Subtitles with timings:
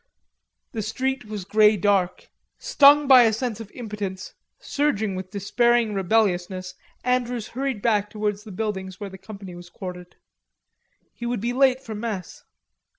[0.71, 2.31] The street was grey dark.
[2.57, 8.51] Stung by a sense of impotence, surging with despairing rebelliousness, Andrews hurried back towards the
[8.51, 10.15] buildings where the company was quartered.
[11.13, 12.43] He would be late for mess.